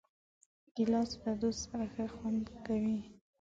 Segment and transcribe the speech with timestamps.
[0.75, 2.97] ګیلاس له دوست سره ښه خوند کوي.